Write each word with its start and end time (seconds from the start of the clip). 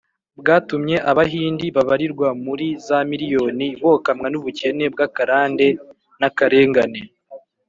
bwatumye 0.39 0.95
abahindi 1.11 1.65
babarirwa 1.75 2.27
muri 2.45 2.67
za 2.85 2.97
miriyoni 3.09 3.67
bokamwa 3.81 4.27
n’ubukene 4.29 4.85
bw’akarande 4.93 5.67
n’akarengane. 6.19 7.01